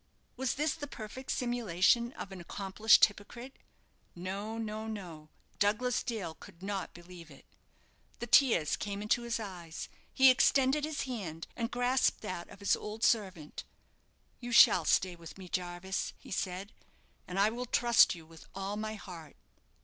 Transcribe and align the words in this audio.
Was 0.35 0.55
this 0.55 0.73
the 0.73 0.87
perfect 0.87 1.29
simulation 1.29 2.11
of 2.13 2.31
an 2.31 2.41
accomplished 2.41 3.05
hypocrite? 3.05 3.55
No, 4.15 4.57
no, 4.57 4.87
no; 4.87 5.29
Douglas 5.59 6.01
Dale 6.01 6.33
could 6.33 6.63
not 6.63 6.91
believe 6.95 7.29
it. 7.29 7.45
The 8.17 8.25
tears 8.25 8.75
came 8.75 9.03
into 9.03 9.21
his 9.21 9.39
eyes; 9.39 9.89
he 10.11 10.31
extended 10.31 10.85
his 10.85 11.03
hand, 11.03 11.45
and 11.55 11.69
grasped 11.69 12.21
that 12.21 12.49
of 12.49 12.61
his 12.61 12.75
old 12.75 13.03
servant. 13.03 13.63
"You 14.39 14.51
shall 14.51 14.85
stay 14.85 15.15
with 15.15 15.37
me, 15.37 15.47
Jarvis," 15.47 16.13
he 16.17 16.31
said; 16.31 16.73
"and 17.27 17.37
I 17.37 17.51
will 17.51 17.67
trust 17.67 18.15
you 18.15 18.25
with 18.25 18.47
all 18.55 18.77
my 18.77 18.95
heart." 18.95 19.35